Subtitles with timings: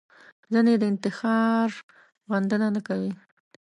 [0.51, 1.69] ځینې د انتحار
[2.29, 3.11] غندنه نه کوي